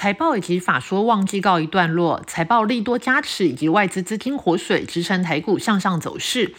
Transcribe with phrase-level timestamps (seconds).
[0.00, 6.54] 财报以及法说旺季告一段落，财报利多加持以及外资资金活水支撑台股向上走势，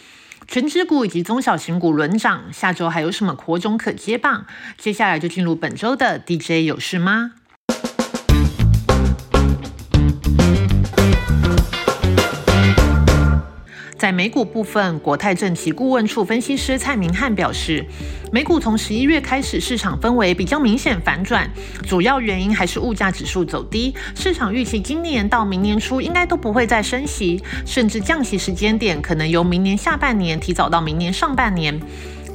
[0.46, 2.44] 全指股以及中小型股轮涨。
[2.52, 4.46] 下周还有什么火种可接棒？
[4.78, 7.32] 接下来就进入本周的 DJ 有事吗？
[14.12, 17.84] 美股部分，国泰政企顾问处分析师蔡明汉表示，
[18.30, 21.50] 美股从十一月开始，市场氛围比较明显反转，
[21.86, 23.94] 主要原因还是物价指数走低。
[24.14, 31.80] 市场预期今年到明年初应该都不会再升息，甚至降息时间点可能由明年下半年提早到明年上半年。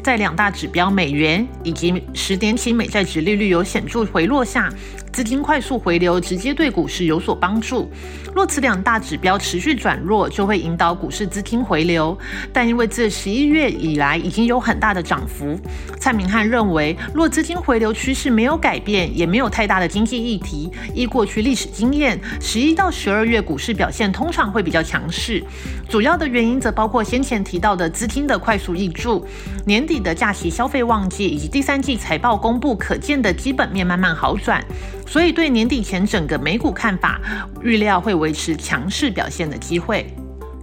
[0.04, 4.72] 在两大指标美元以及十年期美债值利率有显著回落下。
[5.18, 7.90] 资金快速回流，直接对股市有所帮助。
[8.36, 12.16] 若此两大指标持续转弱，就会引导股市资金回流。
[12.54, 15.60] 但因为自十一月以来已经有很大的涨幅，
[16.00, 25.44] 蔡明汉认为，若资金回流趋势没有改变，也没有太大的经济议题，依过去历史经验，十一到十二月股市表现通常会比较强势。
[25.90, 29.26] 主要的原因则包括先前提到的资金的快速溢注、
[29.66, 34.64] 年底的假期消费旺季，以及第三季财报公布可见的基本面慢慢好转。
[35.08, 37.20] 所以，对年底前整个美股看法，
[37.64, 40.06] 预料会维持强势表现的机会。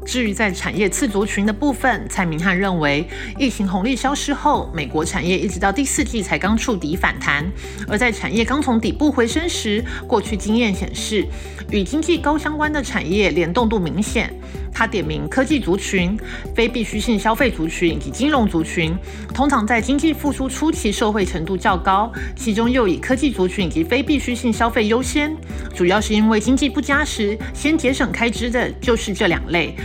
[0.05, 7.51] 至于在产业次族群的部分，蔡明汉认为，疫情红利消失后，美国产业一直到第四季才刚触底反弹。
[7.89, 11.27] 而在产业刚从底部回升时，过去经验显示，
[11.71, 14.31] 与经济高相关的产业联动度明显。
[14.75, 16.19] 他点名科技族群、
[16.55, 18.93] 非必需性消费族群以及金融族群，
[19.33, 25.35] 通常在经济复苏初期受惠程度较高，其中又以科技族群以及非必需性消费优先，
[25.73, 29.77] 主要是因为经济不佳时先节省开支的就是这两类。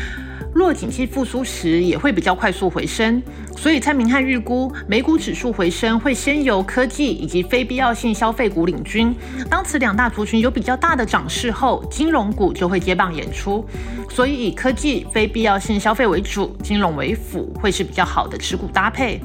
[0.60, 3.24] 若景气复苏时，也会比较快速回升。
[3.56, 9.16] 所以蔡明汉预估，美股指数回升会先由科技以及非必要性消费股领军。
[9.50, 13.66] 当此两大族群有比较大的涨势后，金融股就会接棒演出。
[14.10, 19.22] 所以以科技、非必要性消费为主，金融为辅，会是比较好的持股搭配。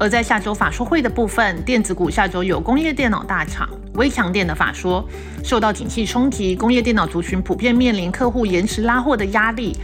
[0.00, 5.06] 而在下周法说会的部分，电子股下周有工业电脑大厂微强电的法说，
[5.44, 9.76] 受到景气冲击，工业电脑族群普遍面临客户延迟拉货的压力。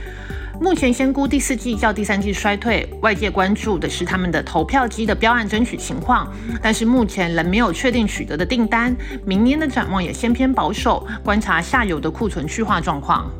[0.60, 6.30] 目前先估第四季较第三季衰退，外界关注的是他们的投票机的标案争取情况，
[6.60, 8.94] 但是目前仍没有确定取得的订单。
[9.24, 13.30] 明年的展望也先偏保守，观察下游的库存去化状况。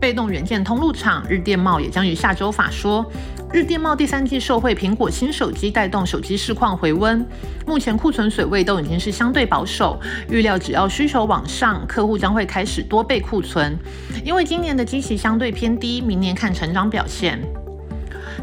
[0.00, 3.04] 被动元件通路厂日电贸也将于下周法说。
[3.52, 7.24] 日电贸第三季受惠苹果新手机带动手机市况回温，
[7.64, 9.98] 目前库存水位都已经是相对保守，
[10.28, 13.78] 预料只要需求往上，客户将会开始多备库存。
[14.24, 17.40] 因为今年的基期相对偏低，明年看成长表现。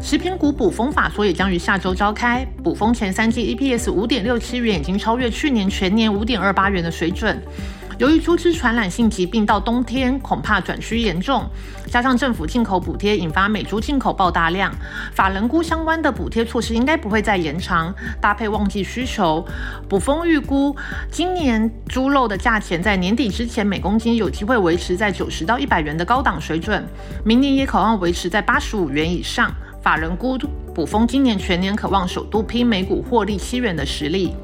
[0.00, 7.40] 食品股补风法说也将于下周召开，补风前三季 EPS 五点六七元，已经超越去年全年五点二八元的水准。
[7.98, 11.44] 由于猪只传染性疾病到冬天恐怕转趋严重，
[11.86, 14.74] 加上政府进口补贴引发美猪进口爆大量，
[15.12, 17.94] 法人估相关的补贴措施应该不会再延长。
[18.20, 19.46] 搭配旺季需求，
[19.88, 20.74] 补丰预估
[21.10, 26.84] 今年猪肉的价钱在年底之前每公斤有机会维持在九十到一百元的高档水准，
[27.24, 29.54] 明年也渴望维持在八十五元以上。
[29.80, 30.36] 法人估
[30.74, 34.34] 补丰今年全年渴望首度拼每股获利七元的实力。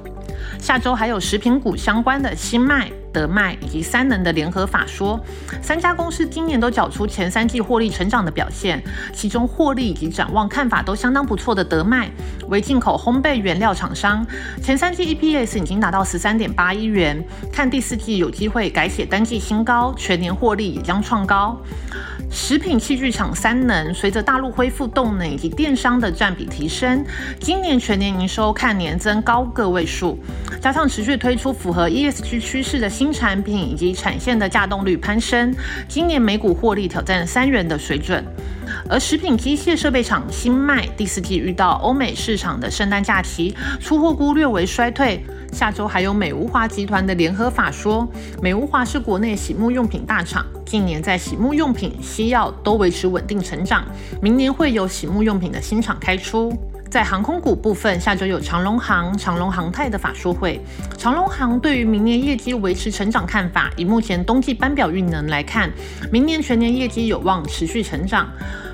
[0.58, 2.90] 下周还有食品股相关的新麦。
[3.12, 5.18] 德麦以及三能的联合法说，
[5.62, 8.82] 三家公司今年都缴出前三季获利成长的表现，
[9.12, 12.10] 其中获利以及展望看法都相当不错的德麦，
[12.48, 14.26] 为进口烘焙原料厂商，
[14.62, 21.56] 前三季 EPS 已经达到十三点八亿元，看第四季有机会改写单季新高，全年获利也将创高。
[22.32, 27.04] 食品器具厂三能，随着大陆恢复动能以及电商的占比提升，
[27.40, 30.16] 今年全年营收看年增高个位数，
[30.60, 35.54] 加上持续推出符合 ESG 趋势的新产品以及产线的稼动率攀升，
[35.88, 38.22] 今年每股获利挑战三元的水准。
[38.90, 45.24] 而食品机械设备厂新迈第四季遇到欧美市场的圣诞假期，出货估略为衰退。
[45.50, 48.06] 下周还有美无华集团的联合法说，
[48.42, 53.82] 美无华是国内洗沐用品大厂，近年在洗沐用品、西药都维持稳定成长，
[54.20, 56.52] 明年会有洗沐用品的新厂开出。
[56.90, 60.60] 在航空股部分，下周有长龙航、长龙航太的法说会。
[60.98, 65.70] 长龙航对于明年业绩维持成长看法，以目前冬季班表运能来看，
[66.10, 68.28] 明年全年业绩有望持续成长。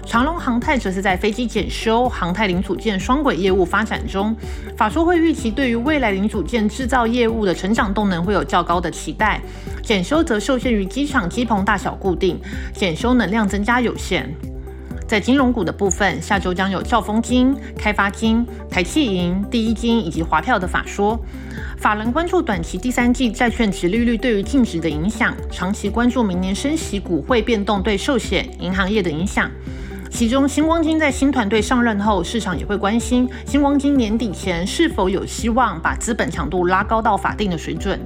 [0.06, 4.34] 长龙航太则是在飞机检修、航太零组件双轨业务发展中，
[4.78, 9.38] 法说会预期对于未来零组件制造业务的成长动能会有较高的期待。
[9.82, 12.40] 检修则受限于机场机棚大小固定，
[12.72, 14.34] 检修能量增加有限。
[15.06, 21.18] 在金融股的部分，下周将有兆丰金、开发金、台气银、第一金以及华票的法说。
[21.78, 29.48] 法人关注短期第三季债券值利率对于净值的影响，长期关注明年升息股汇变动对寿险、银行业的影响。
[30.10, 38.00] 其中，星光金在新团队上任后，市场也会关心星光金年底前是否有希望把资本强度拉高到法定的水准。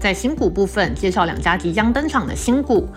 [0.00, 2.88] 在新股部分，介绍两家即将登场的新股：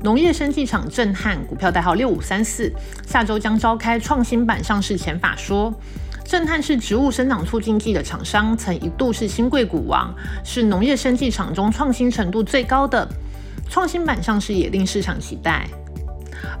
[0.00, 2.72] 农业生技厂震撼股票代号六五三四，
[3.04, 5.74] 下周将召开创新版上市前法说。
[6.24, 10.14] 震撼是植物生长促进剂的厂商，曾一度是新贵股王，
[10.44, 13.08] 是农业生技厂中创新程度最高的。
[13.68, 15.66] 创新版上市也令市场期待。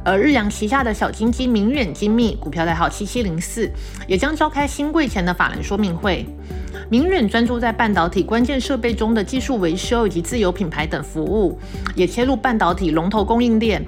[0.04, 3.70] 而日阳旗下的小金鸡明远精密股票代号七七零四，
[4.08, 6.26] 也将召开新贵前的法人说明会。
[6.90, 11.58] 明远专注在半导体关键设备中的技术维修以及自有品牌等服务，
[11.94, 13.84] 也切入半导体龙头供应链。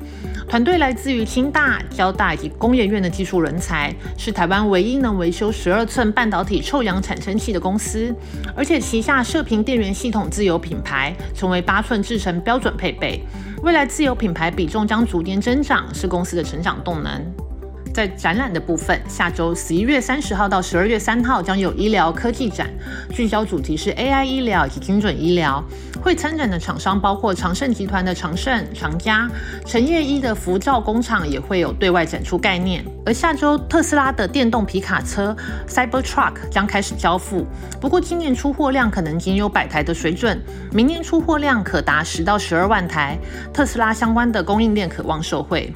[0.47, 8.15] 团队来自于清大、交大以及工研院的技术人才，是台湾唯一能维修十二寸半导体臭氧产生器的公司。
[8.55, 13.23] 而且旗下射频电源系统自有品牌，成为八寸制成标准配备。
[13.63, 17.50] 未来自有品牌比重将逐年增长，是公司的成长动能。
[17.93, 22.71] 在展览的部分，下周十一月三十号到十二月三号将有医疗科技展，
[23.13, 25.63] 聚焦主题是 AI 医疗以及精准医疗。
[26.03, 29.29] 会参展的厂商包括长盛集团的长盛、长嘉、
[29.67, 32.83] 陈业一的福照工厂也会有对外展出概念。
[33.05, 35.37] 而下周特斯拉的电动皮卡车
[35.69, 37.45] Cybertruck 将开始交付，
[37.81, 40.41] 不过今年出货量可能仅有百台的水准，
[40.73, 43.19] 明年出货量可达十到十二万台。
[43.53, 45.71] 特斯拉相关的供应链渴望受惠。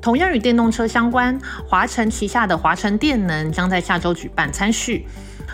[0.00, 5.04] 同样与电动车相关，华晨旗下的华晨电能将在下周举办参叙。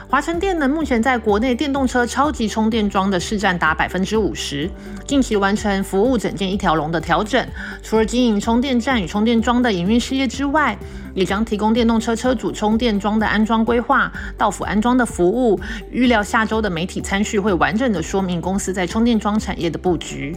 [0.09, 4.71] 华晨电能目前在国内电动车超级充电桩的市占达百分之五十，
[5.05, 7.45] 近期完成服务整件一条龙的调整。
[7.83, 10.79] 除了经营充电站与充电桩的营运事业之外，
[11.13, 15.59] 也将提供电动车车主充电桩的安装规划、到府安装的服务。
[15.91, 20.37] 预料下周的媒体参叙会完整的说明公司在充电桩产业的布局。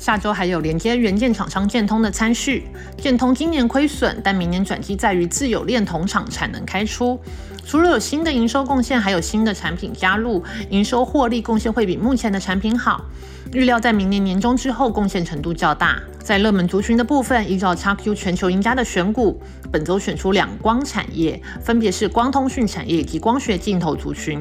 [0.00, 2.64] 下周还有连接元件厂商建通的参序，
[2.96, 7.20] 建通今年亏损，但明年转机在于自有炼铜厂产能开出。
[7.66, 13.04] 除了有新的营收贡献，还有新的产品加入，营收获利贡献会比目前的产品好。
[13.52, 16.00] 预料在明年年中之后贡献程度较大。
[16.30, 19.42] 在热门族群的部分，依照 XQ 全球赢家的选股，
[19.72, 24.40] 本周选出两光产业，分别是光通讯产业以及光学镜头族群。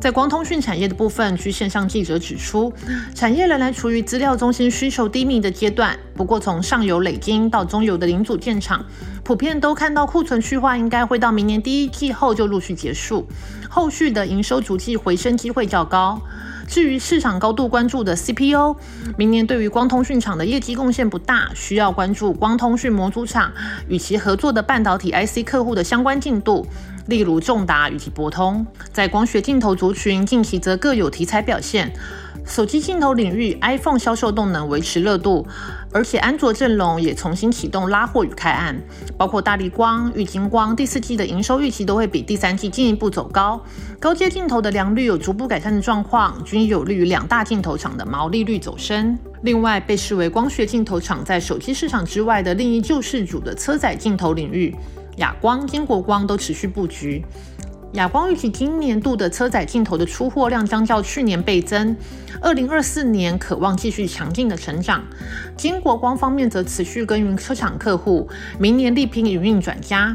[0.00, 2.72] 在光通讯产业的部分，据线上记者指出，
[3.14, 5.96] 产业仍然处于资料中心需求低迷的阶段。
[6.16, 8.84] 不过，从上游累金到中游的零组件厂，
[9.22, 13.28] 普遍都看到库存去化应该会到明年第一季后就陆续结束，
[13.70, 16.20] 后续的营收逐季回升机会较高。
[16.68, 18.76] 至于市场高度关注的 CPU，
[19.16, 23.52] 明年对于光通讯厂的业绩贡献不大，需要关注光通讯模组厂
[23.86, 26.66] 与其合作的半导体 IC 客户的相关进度，
[27.08, 28.64] 例如重达与其博通。
[28.92, 31.92] 在光学镜头族群，近期则各有题材表现。
[32.46, 35.46] 手机镜头领域，iPhone 销售动能维持热度，
[35.92, 38.80] 而且安卓阵容也重新启动拉货与开案，
[39.18, 43.62] 包括大力光、玉晶光，第四季的营收预期都会比第三季进一步走高。
[44.00, 49.18] 高阶镜头的良率有逐步改善的状况，均有利于两大镜头厂的毛利率走升。
[49.42, 54.74] 另外，被视为光学镜头厂在手机市场之外的另一救世主的车载镜头领域，
[55.18, 57.24] 亚光、金国光都持续布局。
[57.94, 61.96] 亚光预计今年度的车载镜头的出货量将较去年倍增，
[62.40, 65.02] 二零二四年渴望继续强劲的成长。
[65.56, 70.14] 金国光方面则持续耕耘车厂客户，明年力拼营运转家。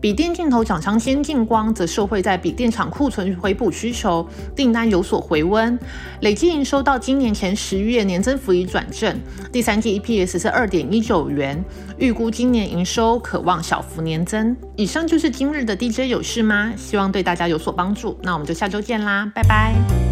[0.00, 5.78] 笔电镜头厂商先进光则受惠在笔电厂库存回补需求，订单有所回温，
[6.20, 9.18] 累计营收到今年前十月年增幅已转正，
[9.50, 11.64] 第三季 EPS 是二点一九元，
[11.98, 14.54] 预估今年营收可望小幅年增。
[14.76, 16.72] 以上就是今日的 DJ 有事吗？
[16.76, 20.05] 希望对大家有所帮助，那我们就下周见啦，拜拜。